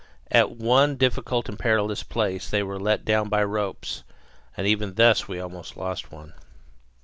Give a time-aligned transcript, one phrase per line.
[0.31, 4.01] At one difficult and perilous place they were let down by ropes;
[4.57, 6.33] and even thus we almost lost one.